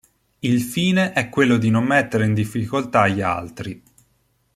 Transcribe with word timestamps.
Il 0.39 0.61
fine 0.63 1.13
è 1.13 1.29
quello 1.29 1.57
di 1.57 1.69
non 1.69 1.83
mettere 1.83 2.25
in 2.25 2.33
difficoltà 2.33 3.07
gli 3.07 3.21
altri. 3.21 3.83